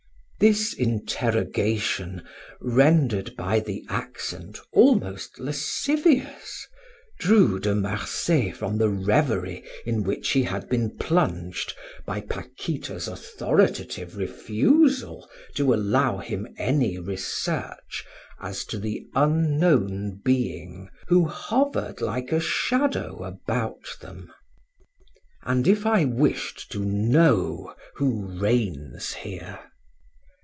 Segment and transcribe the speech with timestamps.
[0.39, 2.23] This interrogation,
[2.59, 6.67] rendered by the accent almost lascivious,
[7.19, 11.75] drew De Marsay from the reverie in which he had been plunged
[12.07, 18.03] by Paquita's authoritative refusal to allow him any research
[18.41, 24.33] as to the unknown being who hovered like a shadow about them.
[25.43, 29.59] "And if I wished to know who reigns here?"